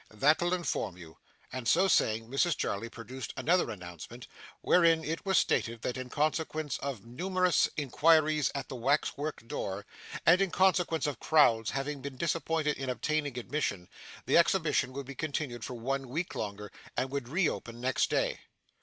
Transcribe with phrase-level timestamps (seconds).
[0.09, 1.19] 'That'll inform you.'
[1.53, 4.25] And so saying Mrs Jarley produced another announcement,
[4.61, 9.85] wherein it was stated, that, in consequence of numerous inquiries at the wax work door,
[10.25, 13.87] and in consequence of crowds having been disappointed in obtaining admission,
[14.25, 18.39] the Exhibition would be continued for one week longer, and would re open next day.